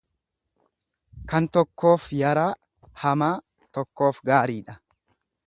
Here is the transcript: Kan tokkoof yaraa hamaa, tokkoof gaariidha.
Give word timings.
Kan 1.33 1.47
tokkoof 1.57 2.07
yaraa 2.21 2.47
hamaa, 3.03 3.31
tokkoof 3.79 4.25
gaariidha. 4.33 4.79